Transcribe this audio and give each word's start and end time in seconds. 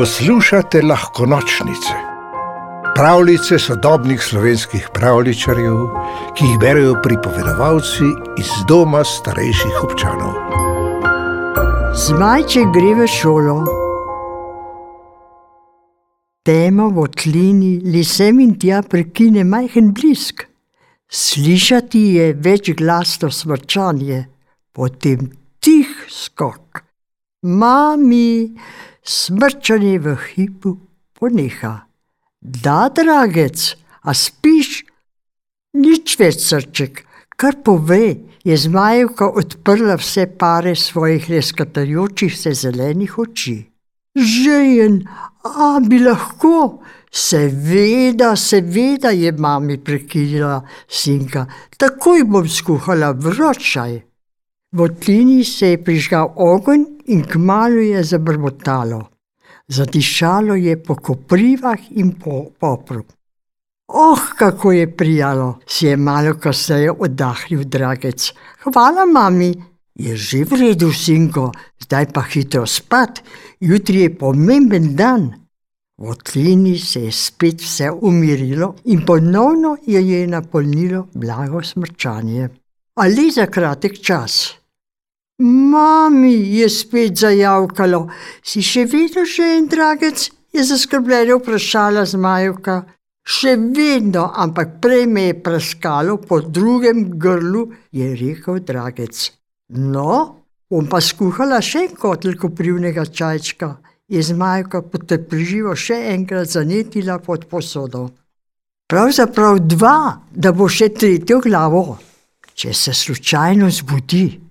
Poslušate 0.00 0.82
lahko 0.82 1.26
nočnice, 1.26 1.94
pravljice 2.96 3.58
sodobnih 3.58 4.22
slovenskih 4.22 4.86
pravličarjev, 4.94 5.76
ki 6.36 6.44
jih 6.44 6.58
berijo 6.60 6.94
pripovedovalci 7.02 8.08
iz 8.40 8.48
doma 8.68 9.02
starejših 9.04 9.82
občanov. 9.84 10.32
Zmajče 12.06 12.64
gre 12.72 12.94
v 12.96 13.10
šolo. 13.12 13.58
Temo 16.48 16.88
v 16.96 17.08
tlini 17.20 17.76
lisem 17.84 18.40
in 18.40 18.56
tja 18.56 18.80
prekine 18.82 19.44
majhen 19.44 19.92
blisk. 19.92 20.46
Slišati 21.12 22.06
je 22.14 22.32
več 22.32 22.72
glasno 22.72 23.28
smrčanje, 23.28 24.24
potem 24.72 25.28
tih 25.60 25.92
skok. 26.08 26.86
Mami, 27.42 28.56
smrčanje 29.04 29.98
v 29.98 30.16
hipu 30.16 30.76
poneha. 31.18 31.86
Da, 32.40 32.88
dragec, 32.88 33.76
a 34.02 34.14
spiš? 34.14 34.84
Nič 35.76 36.16
več 36.18 36.40
srček, 36.48 37.04
kar 37.36 37.60
pove, 37.64 38.16
je 38.44 38.56
zmajevka 38.56 39.28
odprla 39.36 39.96
vse 40.00 40.26
pare 40.40 40.74
svojih 40.76 41.28
leskatajočih 41.30 42.36
se 42.36 42.54
zelenih 42.54 43.18
oči. 43.18 43.58
Žejen, 44.16 45.04
a 45.44 45.78
bi 45.84 46.00
lahko? 46.02 46.80
Seveda, 47.12 48.36
seveda 48.36 49.10
je 49.10 49.32
mami 49.32 49.78
prekinila 49.84 50.60
sinka, 50.88 51.46
takoj 51.78 52.24
bom 52.24 52.48
skuhala 52.48 53.10
vročaj. 53.12 54.09
V 54.72 54.88
tlini 54.88 55.44
se 55.44 55.66
je 55.66 55.78
prižgal 55.84 56.32
ogenj 56.36 56.84
in 57.10 57.24
kmalo 57.26 57.82
je 57.82 58.04
zabrbotalo. 58.04 59.00
Zadišalo 59.68 60.54
je 60.54 60.76
po 60.82 60.94
koprivah 60.94 61.78
in 61.90 62.12
po 62.14 62.44
popru. 62.58 63.02
Oh, 63.88 64.20
kako 64.38 64.72
je 64.72 64.96
prijalo, 64.96 65.58
si 65.66 65.86
je 65.86 65.96
malo 65.96 66.34
kasneje 66.34 66.92
oddahnil 66.92 67.64
dragec. 67.64 68.32
Hvala, 68.62 69.06
mami, 69.06 69.50
je 69.94 70.16
že 70.16 70.44
v 70.44 70.60
redu, 70.60 70.92
sinko, 70.92 71.50
zdaj 71.82 72.06
pa 72.14 72.22
hitro 72.22 72.62
spat, 72.66 73.22
jutri 73.60 74.06
je 74.06 74.14
pomemben 74.14 74.94
dan. 74.94 75.34
V 75.98 76.14
tlini 76.22 76.78
se 76.78 77.00
je 77.00 77.12
spet 77.12 77.60
vse 77.60 77.90
umirilo 77.90 78.74
in 78.84 79.02
ponovno 79.06 79.76
je 79.86 79.98
je 79.98 80.26
napolnilo 80.26 81.08
blago 81.14 81.62
smrčanje. 81.62 82.48
Ali 82.94 83.30
za 83.30 83.46
kratek 83.46 83.98
čas. 83.98 84.59
Mami 85.40 86.34
je 86.58 86.68
spet 86.68 87.16
zajavkalo, 87.16 88.08
si 88.44 88.60
še 88.60 88.84
vedno 88.84 89.24
že 89.24 89.46
en 89.56 89.68
dragec, 89.72 90.28
je 90.52 90.64
zaskrbljeno 90.64 91.38
vprašala 91.40 92.04
zmajevka. 92.04 92.82
Še 93.30 93.54
vedno, 93.56 94.26
ampak 94.36 94.80
prej 94.82 95.06
me 95.06 95.28
je 95.28 95.36
praskalo 95.44 96.16
po 96.18 96.40
drugem 96.40 97.04
grlu, 97.20 97.68
je 97.92 98.08
rekel 98.16 98.60
dragec. 98.66 99.30
No, 99.76 100.44
bom 100.68 100.88
pa 100.90 101.00
skuhala 101.00 101.60
še 101.62 101.84
en 101.86 101.96
kotel 101.96 102.36
koprivnega 102.40 103.04
čajčka, 103.06 103.76
je 104.10 104.20
zmajevka 104.24 104.82
potrpežljivo 104.92 105.76
še 105.76 106.00
enkrat 106.16 106.50
zanetila 106.52 107.20
pod 107.22 107.46
posodo. 107.48 108.08
Pravzaprav 108.90 109.62
dva, 109.70 109.96
da 110.34 110.50
bo 110.52 110.66
še 110.66 110.90
tretjo 110.90 111.38
glavo, 111.44 112.00
če 112.58 112.74
se 112.74 112.92
slučajno 112.92 113.70
zbudi. 113.70 114.49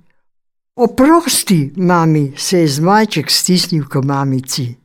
Oprosti, 0.80 1.74
mami, 1.76 2.34
se 2.38 2.60
je 2.60 2.68
zmajček 2.68 3.32
stisnil 3.32 3.84
k 3.92 4.00
mamici. 4.04 4.76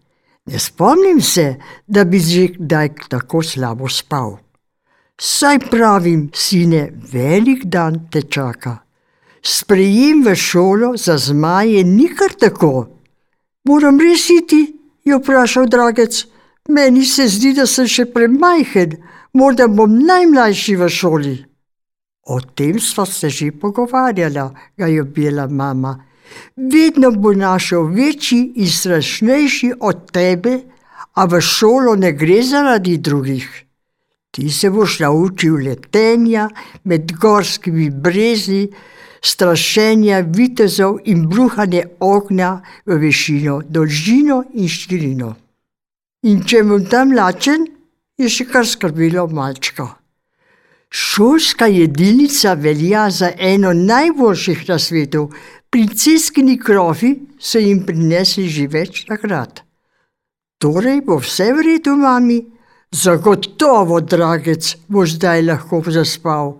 Ne 0.46 0.58
spomnim 0.58 1.20
se, 1.22 1.54
da 1.86 2.04
bi 2.04 2.18
že 2.18 2.48
kdaj 2.58 2.88
tako 3.08 3.42
slabo 3.42 3.88
spal. 3.88 4.38
Saj 5.20 5.58
pravim, 5.70 6.30
sine, 6.34 6.90
velik 7.12 7.64
dan 7.64 8.08
te 8.10 8.22
čaka. 8.22 8.78
Sprejem 9.42 10.24
v 10.26 10.34
šolo 10.34 10.96
za 10.96 11.14
zmaje 11.18 11.84
ni 11.84 12.08
kar 12.08 12.34
tako. 12.40 12.88
Moram 13.64 14.00
res 14.00 14.26
iti, 14.30 14.74
je 15.04 15.14
vprašal 15.14 15.70
dragec. 15.70 16.26
Meni 16.68 17.04
se 17.06 17.28
zdi, 17.28 17.54
da 17.54 17.66
sem 17.70 17.86
še 17.86 18.10
premajhen, 18.10 18.98
morda 19.32 19.68
bom 19.68 19.94
najmlajši 19.94 20.76
v 20.76 20.88
šoli. 20.88 21.36
O 22.26 22.40
tem 22.40 22.80
sva 22.80 23.04
se 23.06 23.28
že 23.30 23.52
pogovarjala, 23.52 24.52
ga 24.76 24.86
je 24.86 25.02
objela 25.02 25.46
mama. 25.46 26.04
Vedno 26.56 27.10
bo 27.10 27.32
našel 27.32 27.84
večji 27.92 28.52
in 28.56 28.68
strašnejši 28.68 29.72
od 29.80 30.10
tebe, 30.12 30.60
a 31.14 31.26
v 31.26 31.40
šolo 31.40 31.94
ne 31.94 32.12
gre 32.12 32.42
zaradi 32.42 32.96
drugih. 32.98 33.48
Ti 34.30 34.50
se 34.50 34.70
boš 34.70 34.98
naučil 35.00 35.54
letenja 35.62 36.48
med 36.84 37.12
gorskimi 37.12 37.90
brezi, 37.90 38.68
strašenja 39.22 40.24
vitezov 40.26 40.98
in 41.04 41.28
bruhanje 41.28 41.84
ognja 42.00 42.60
v 42.86 42.98
višino, 42.98 43.60
dolžino 43.68 44.42
in 44.54 44.68
širino. 44.68 45.34
In 46.26 46.42
če 46.42 46.64
bom 46.64 46.84
tam 46.90 47.12
lačen, 47.14 47.68
je 48.18 48.28
še 48.28 48.48
kar 48.50 48.66
skrbilo 48.66 49.28
malčka. 49.28 49.86
Šolska 50.94 51.66
jedilnica 51.66 52.52
velja 52.54 53.10
za 53.10 53.32
eno 53.38 53.72
najboljših 53.72 54.68
na 54.68 54.78
svetu. 54.78 55.30
Princeskini 55.70 56.58
krofi 56.60 57.16
so 57.38 57.58
jim 57.58 57.80
prinesli 57.86 58.44
že 58.48 58.66
več 58.70 59.00
nagrad. 59.08 59.64
Torej 60.62 61.00
bo 61.06 61.16
vse 61.18 61.48
v 61.52 61.64
redu, 61.66 61.96
mami? 61.98 62.36
Zagotovo, 62.94 63.98
dragec, 64.00 64.76
boš 64.86 65.16
zdaj 65.16 65.42
lahko 65.42 65.82
zaspal. 65.96 66.54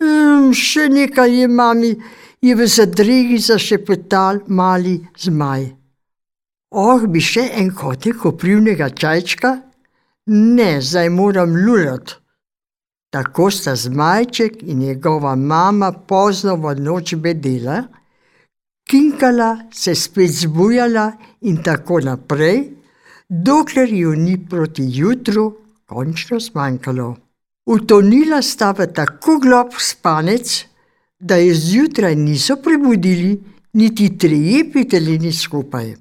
Um, 0.00 0.48
še 0.56 0.88
nekaj 0.88 1.36
je, 1.42 1.50
mami, 1.60 1.92
je 2.40 2.56
v 2.56 2.70
zadregi 2.76 3.36
zašepetal 3.36 4.40
mali 4.48 4.96
zmaj. 5.26 5.68
Oh, 6.72 7.04
bi 7.04 7.20
še 7.20 7.50
en 7.60 7.68
kotek 7.76 8.16
koprivnega 8.24 8.88
čajčka? 8.96 9.52
Ne, 10.32 10.72
zdaj 10.80 11.12
moram 11.12 11.52
lulati. 11.52 12.21
Tako 13.12 13.50
sta 13.50 13.76
zmajček 13.76 14.62
in 14.62 14.78
njegova 14.78 15.34
mama 15.36 15.92
pozno 15.92 16.56
v 16.56 16.74
noč 16.80 17.14
bedela, 17.14 17.82
kinkala, 18.88 19.68
se 19.72 19.94
spet 19.94 20.30
zbujala 20.30 21.12
in 21.40 21.62
tako 21.62 22.00
naprej, 22.00 22.70
dokler 23.28 23.92
ju 23.92 24.14
ni 24.16 24.38
proti 24.48 24.86
jutru 24.88 25.56
končno 25.86 26.40
zmanjkalo. 26.40 27.16
Utonila 27.66 28.42
sta 28.42 28.72
v 28.72 28.86
tako 28.94 29.38
glob 29.38 29.76
spanec, 29.78 30.64
da 31.20 31.36
je 31.36 31.54
zjutraj 31.54 32.16
niso 32.16 32.56
prebudili 32.56 33.36
niti 33.72 34.18
trije 34.18 34.64
petelini 34.72 35.32
skupaj. 35.32 35.94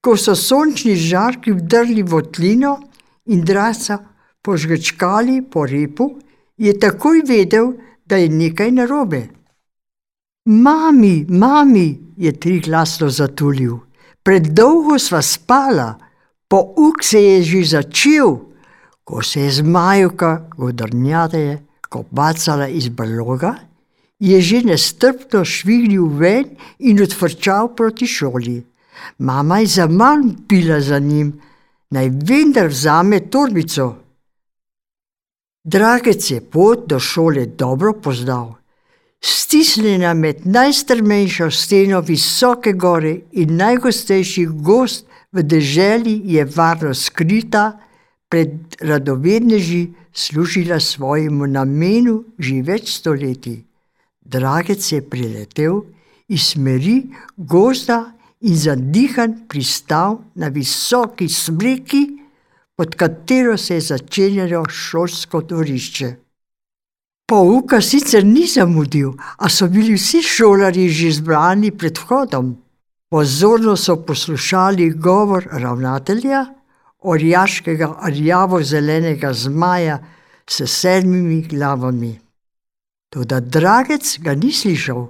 Ko 0.00 0.16
so 0.16 0.34
sončni 0.34 0.94
žarki 0.96 1.52
vdrli 1.52 2.02
v 2.02 2.22
tlino 2.32 2.78
in 3.26 3.44
drasa, 3.44 3.98
požgečkali 4.42 5.42
po 5.50 5.66
repu, 5.66 6.18
je 6.56 6.78
takoj 6.78 7.22
vedel, 7.26 7.72
da 8.06 8.16
je 8.16 8.28
nekaj 8.28 8.70
narobe. 8.70 9.28
Mami, 10.44 11.26
mami, 11.28 12.14
je 12.16 12.32
tri 12.32 12.60
glasno 12.60 13.08
zatulil, 13.08 13.78
predolgo 14.22 14.98
sva 14.98 15.22
spala, 15.22 15.94
pouk 16.48 17.02
se 17.02 17.22
je 17.22 17.42
že 17.42 17.64
začel, 17.64 18.36
ko 19.04 19.22
se 19.22 19.40
je 19.40 19.50
zmajuka 19.62 20.48
godrnjateje 20.56 21.62
kobacala 21.88 22.68
iz 22.68 22.88
brloga, 22.88 23.54
je 24.18 24.40
že 24.40 24.62
nestrpno 24.62 25.44
švignil 25.44 26.06
ven 26.06 26.44
in 26.78 27.02
odvrčal 27.02 27.74
proti 27.74 28.06
šoli. 28.06 28.62
Mama 29.18 29.58
je 29.58 29.66
za 29.66 29.86
manj 29.86 30.46
pila 30.48 30.80
za 30.80 30.98
njim, 30.98 31.32
naj 31.90 32.08
vendar 32.08 32.66
vzame 32.66 33.20
torbico. 33.30 34.01
Dragec 35.64 36.30
je 36.30 36.40
pot 36.40 36.88
do 36.88 36.98
šole 36.98 37.46
dobro 37.46 37.92
poznal. 37.92 38.54
Stisnjena 39.20 40.14
med 40.14 40.46
najstrmejšo 40.46 41.50
steno 41.50 42.00
visoke 42.00 42.72
gore 42.72 43.20
in 43.32 43.56
najgostejši 43.56 44.46
gost 44.46 45.06
v 45.32 45.42
deželi 45.42 46.20
je 46.24 46.44
varno 46.44 46.94
skrita, 46.94 47.78
pred 48.28 48.50
radovedneži 48.80 49.92
služila 50.12 50.80
svojemu 50.80 51.46
namenu 51.46 52.24
že 52.38 52.62
več 52.62 52.94
stoletij. 52.96 53.62
Dragec 54.24 54.92
je 54.92 55.02
priletel 55.04 55.82
iz 56.28 56.48
smeri 56.54 57.02
gozda 57.36 58.14
in 58.40 58.56
zadihan 58.56 59.44
pristal 59.48 60.18
na 60.34 60.48
visoki 60.48 61.28
smreki, 61.28 62.21
pod 62.76 62.94
katero 62.94 63.56
se 63.56 63.74
je 63.74 63.80
začenjalo 63.80 64.64
šolsko 64.68 65.40
dvorišče. 65.40 66.14
Pouka 67.28 67.80
sicer 67.80 68.24
ni 68.24 68.46
zamudil, 68.46 69.14
a 69.38 69.48
so 69.48 69.68
bili 69.68 69.94
vsi 69.96 70.22
šolari 70.22 70.88
že 70.88 71.12
zbrani 71.12 71.70
pred 71.70 71.98
vhodom. 71.98 72.56
Pozorno 73.10 73.76
so 73.76 73.96
poslušali 73.96 74.90
govor 74.90 75.48
ravnatelja, 75.52 76.46
orjaškega 76.98 77.88
rjavo-zelenega 78.08 79.32
zmaja 79.32 79.98
s 80.48 80.66
sedmimi 80.66 81.42
glavami. 81.42 82.18
Toda 83.12 83.40
Dragec 83.40 84.18
ga 84.18 84.34
ni 84.34 84.52
slišal, 84.52 85.06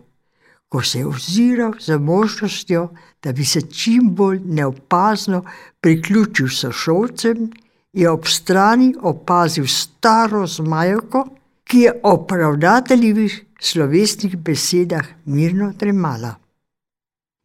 ko 0.73 0.83
se 0.83 0.99
je 0.99 1.07
oziral 1.07 1.73
za 1.81 1.99
možnostjo, 1.99 2.89
da 3.23 3.33
bi 3.33 3.45
se 3.45 3.61
čim 3.61 4.15
bolj 4.15 4.39
neopazno 4.45 5.45
priključil 5.81 6.49
sošolcem, 6.49 7.51
je 7.93 8.11
ob 8.11 8.25
strani 8.27 8.95
opazil 9.01 9.67
staro 9.69 10.47
zmajoko, 10.47 11.27
ki 11.65 11.79
je 11.79 11.93
ob 12.03 12.33
ravnateljevih 12.33 13.45
slovesnih 13.61 14.37
besedah 14.37 15.05
mirno 15.25 15.73
tremala. 15.79 16.35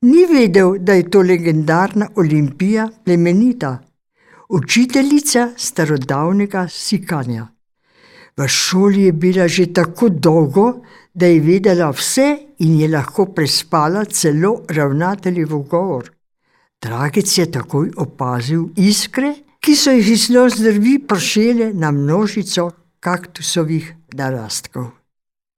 Ni 0.01 0.23
vedel, 0.31 0.77
da 0.79 0.93
je 0.93 1.09
to 1.09 1.21
legendarna 1.21 2.07
Olimpija 2.15 2.87
plemenita, 3.05 3.77
učiteljica 4.49 5.49
starodavnega 5.57 6.67
sikanja. 6.71 7.47
V 8.37 8.47
šoli 8.47 9.03
je 9.03 9.11
bila 9.11 9.47
že 9.47 9.73
tako 9.73 10.09
dolgo, 10.09 10.81
da 11.13 11.25
je 11.25 11.39
vedela 11.41 11.89
vse 11.91 12.37
in 12.59 12.79
je 12.79 12.87
lahko 12.87 13.25
prespala 13.25 14.05
celo 14.05 14.61
ravnateljev 14.69 15.49
govor. 15.69 16.11
Dragec 16.81 17.37
je 17.37 17.51
takoj 17.51 17.91
opazil 17.97 18.67
iskre, 18.75 19.33
ki 19.59 19.75
so 19.75 19.91
jih 19.91 20.11
iz 20.13 20.29
nozdrvi 20.29 20.99
pršele 21.07 21.71
na 21.73 21.91
množico 21.91 22.69
kaktusovih 22.99 23.89
narastkov. 24.13 24.91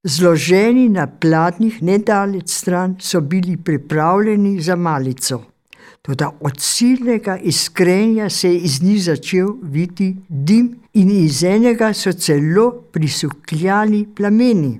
Zloženi 0.03 0.87
na 0.89 1.07
pladnjih 1.07 1.81
nedaleč 1.83 2.49
stran 2.49 2.95
so 2.99 3.19
bili 3.21 3.57
pripravljeni 3.57 4.61
za 4.61 4.75
malico. 4.75 5.43
Toda 6.01 6.31
od 6.39 6.59
silnega 6.59 7.37
iskrenja 7.37 8.29
se 8.29 8.49
je 8.49 8.57
iz 8.57 8.81
njih 8.81 9.03
začel 9.03 9.47
viti 9.61 10.15
dim 10.29 10.75
in 10.93 11.09
iz 11.11 11.43
enega 11.43 11.93
so 11.93 12.13
celo 12.13 12.71
prisukljali 12.91 14.05
plameni. 14.15 14.79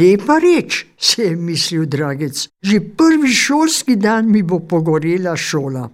Lepa 0.00 0.38
reč, 0.38 0.86
se 0.98 1.22
je 1.22 1.36
mislil 1.36 1.84
Dragec, 1.86 2.48
že 2.62 2.80
prvi 2.96 3.28
šolski 3.28 3.96
dan 3.96 4.30
mi 4.30 4.42
bo 4.42 4.58
pogorela 4.58 5.36
šola. 5.36 5.90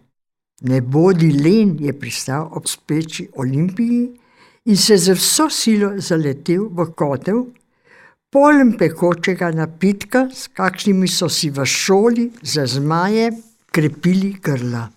Ne 0.62 0.80
bodi 0.80 1.32
len, 1.32 1.76
je 1.80 1.92
pristal 1.98 2.48
ob 2.52 2.68
speči 2.68 3.28
Olimpiji 3.36 4.10
in 4.64 4.76
se 4.76 4.96
z 4.96 5.16
vso 5.18 5.48
silo 5.50 5.90
zaletel 5.98 6.68
v 6.70 6.86
kotel, 6.94 7.46
poln 8.30 8.76
pekočega 8.78 9.50
napitka, 9.50 10.28
s 10.30 10.46
kakšnimi 10.54 11.08
so 11.08 11.28
si 11.28 11.50
v 11.50 11.66
šoli 11.66 12.30
za 12.42 12.66
zmaje 12.66 13.32
krepili 13.72 14.36
grla. 14.42 14.90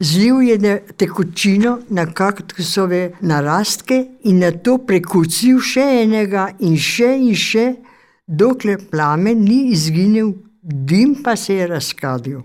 Zlil 0.00 0.42
je 0.42 0.82
tekočino 0.96 1.78
na 1.88 2.06
kaktusove 2.06 3.12
narastke 3.20 4.06
in 4.24 4.42
na 4.44 4.50
to 4.52 4.76
prekucil 4.78 5.60
še 5.60 5.84
enega 6.02 6.50
in 6.60 6.76
še 6.76 7.14
in 7.16 7.32
še, 7.32 7.66
dokler 8.26 8.82
plamen 8.90 9.40
ni 9.40 9.70
izginil, 9.72 10.34
dim 10.62 11.14
pa 11.22 11.36
se 11.36 11.54
je 11.56 11.66
razkadil. 11.70 12.42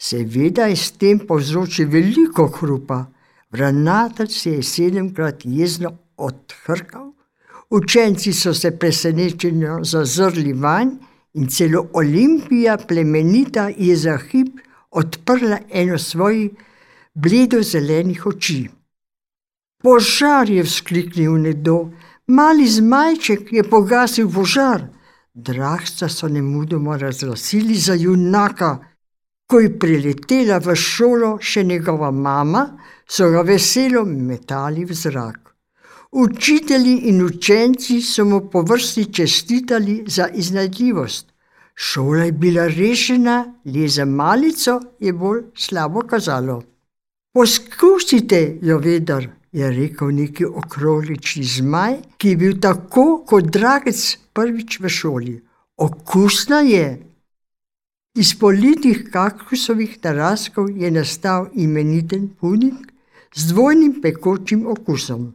Seveda 0.00 0.68
je 0.70 0.76
s 0.76 0.92
tem 0.96 1.18
povzročil 1.18 1.90
veliko 1.90 2.46
hrupa, 2.46 3.02
vrnatelj 3.52 4.30
se 4.32 4.50
je 4.50 4.62
sedemkrat 4.62 5.44
jezno 5.44 5.90
odhrkal, 6.16 7.10
učenci 7.70 8.32
so 8.32 8.54
se 8.54 8.70
presenečeno 8.78 9.82
zazrli 9.84 10.52
vanj 10.52 10.94
in 11.34 11.48
celo 11.48 11.84
Olimpija 11.92 12.78
plemenita 12.78 13.68
je 13.76 13.96
za 13.96 14.16
hip 14.16 14.56
odprla 14.90 15.58
eno 15.70 15.98
svojih 15.98 16.50
bledo-zelenih 17.14 18.26
oči. 18.26 18.68
Požar 19.82 20.50
je 20.50 20.62
vzkliknil 20.62 21.38
nekdo, 21.38 21.90
mali 22.26 22.66
zmajček 22.66 23.52
je 23.52 23.62
pogasil 23.62 24.30
požar. 24.30 24.86
Drahca 25.34 26.08
so 26.08 26.28
nemudoma 26.28 26.96
razglasili 26.96 27.74
za 27.74 27.94
junaka. 27.94 28.78
Ko 29.46 29.60
je 29.60 29.78
priletela 29.78 30.58
v 30.58 30.74
šolo 30.76 31.38
še 31.40 31.62
njegova 31.64 32.10
mama, 32.10 32.64
so 33.08 33.30
ga 33.30 33.42
veselo 33.42 34.04
metali 34.04 34.84
v 34.84 34.94
zrak. 34.94 35.54
Učitelji 36.12 37.08
in 37.08 37.22
učenci 37.24 38.02
so 38.02 38.24
mu 38.24 38.40
po 38.50 38.62
vrsti 38.62 39.12
čestitali 39.12 40.04
za 40.06 40.28
iznajdljivost. 40.28 41.27
Šola 41.80 42.24
je 42.24 42.32
bila 42.32 42.66
rešena, 42.66 43.54
le 43.64 43.88
za 43.88 44.04
malico 44.04 44.80
je 45.00 45.12
bolj 45.12 45.42
slabo 45.54 46.00
kazalo. 46.00 46.62
Poskusite 47.34 48.58
jo, 48.62 48.78
vedar, 48.78 49.28
je 49.52 49.70
rekel 49.70 50.10
neki 50.10 50.44
okroglični 50.44 51.44
zmaj, 51.44 51.94
ki 52.18 52.28
je 52.28 52.36
bil 52.36 52.56
tako 52.60 53.04
kot 53.26 53.52
dragec 53.54 54.00
prvič 54.34 54.80
v 54.80 54.90
šoli. 54.90 55.36
Okusna 55.76 56.60
je. 56.66 56.88
Iz 58.18 58.34
politih 58.34 59.04
kaktusovih 59.12 59.98
narastkov 60.02 60.74
je 60.74 60.90
nastal 60.90 61.46
imeniten 61.54 62.28
punik 62.40 62.90
z 63.34 63.52
dvojnim 63.52 64.00
pekočim 64.02 64.66
okusom. 64.66 65.30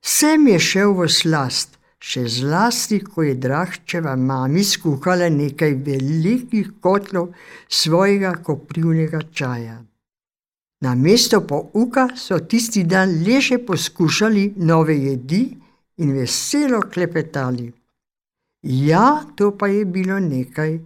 Sem 0.00 0.48
je 0.48 0.58
šel 0.58 0.96
v 0.96 1.08
slast, 1.12 1.76
še 2.04 2.26
zlasti, 2.28 3.00
ko 3.00 3.24
je 3.24 3.34
Drahčeva 3.40 4.12
mami 4.16 4.64
skuhala 4.64 5.30
nekaj 5.32 5.72
velikih 5.86 6.74
kotlov 6.84 7.32
svojega 7.68 8.34
koprivnega 8.44 9.22
čaja. 9.32 9.78
Na 10.84 10.92
mesto 10.94 11.40
pouka 11.48 12.10
so 12.16 12.38
tisti 12.44 12.84
dan 12.84 13.22
le 13.24 13.40
še 13.40 13.62
poskušali 13.64 14.44
nove 14.68 14.96
jedi 15.00 15.44
in 16.04 16.12
veselo 16.12 16.82
klepetali. 16.92 17.70
Ja, 18.64 19.24
to 19.36 19.54
pa 19.56 19.70
je 19.72 19.84
bilo 19.84 20.18
nekaj, 20.20 20.76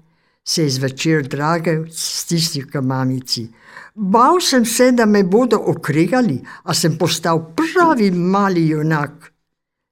se 0.44 0.62
je 0.62 0.70
zvečer 0.70 1.26
drage 1.26 1.74
stisnil 1.90 2.68
k 2.70 2.82
mamici. 2.82 3.48
Bal 3.94 4.38
sem 4.40 4.64
se, 4.64 4.92
da 4.92 5.06
me 5.06 5.24
bodo 5.24 5.58
okregali, 5.72 6.38
a 6.64 6.74
sem 6.74 6.94
postal 6.98 7.42
pravi 7.58 8.10
mali 8.10 8.68
junak. 8.70 9.32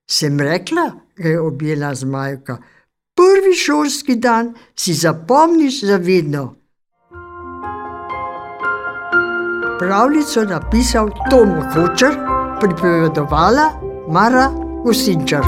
Sem 0.06 0.40
rekla, 0.40 0.90
ga 1.16 1.28
je 1.28 1.40
objela 1.40 1.94
zmajka, 1.94 2.56
prvi 3.14 3.54
šolski 3.54 4.14
dan 4.16 4.54
si 4.76 4.94
zapomniš 4.94 5.80
zavedno. 5.84 6.54
Pravljico 9.78 10.44
napisal 10.44 11.10
Tom 11.30 11.50
Hočer, 11.74 12.14
pripovedovala 12.60 13.70
Mara 14.08 14.50
Usinčar. 14.84 15.42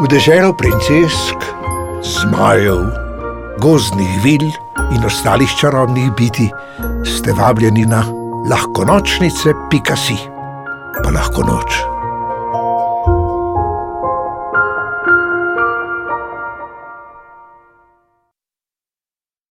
V 0.00 0.08
deželo 0.08 0.56
princesk, 0.56 1.36
zmajev, 2.02 2.80
gozdnih 3.60 4.24
vil 4.24 4.48
in 4.96 5.04
ostalih 5.04 5.52
čarobnih 5.60 6.10
biti 6.16 6.50
ste 7.04 7.32
vabljeni 7.32 7.86
na 7.86 8.04
lahko 8.50 8.84
nočnice, 8.84 9.52
pika 9.70 9.96
si, 9.96 10.16
pa 11.02 11.10
lahko 11.10 11.42
noč. 11.42 11.99